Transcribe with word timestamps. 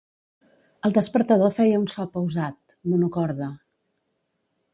El 0.87 0.95
despertador 0.95 1.53
feia 1.57 1.81
un 1.83 1.87
so 1.97 2.07
pausat, 2.17 2.77
monocorde. 2.95 3.53